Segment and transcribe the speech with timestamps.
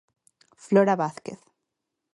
[0.65, 1.39] Flora Vázquez.